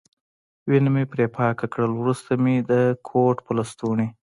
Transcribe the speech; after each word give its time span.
وینه 0.69 0.89
مې 0.93 1.03
پرې 1.11 1.25
پاکه 1.35 1.65
کړل، 1.73 1.91
وروسته 1.97 2.31
مې 2.43 2.55
د 2.69 2.71
کوټ 3.07 3.37
په 3.45 3.51
لستوڼي. 3.57 4.07